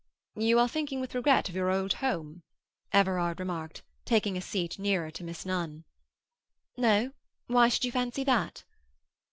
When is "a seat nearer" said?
4.35-5.11